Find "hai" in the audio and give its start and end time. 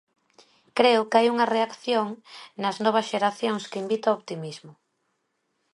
1.19-1.27